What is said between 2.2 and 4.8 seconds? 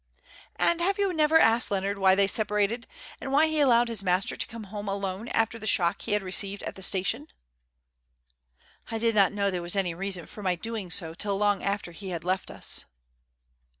separated and why he allowed his master to come